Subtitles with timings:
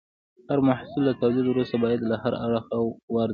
[0.49, 2.77] هر محصول له تولید وروسته باید له هر اړخه
[3.13, 3.29] وارزول شي.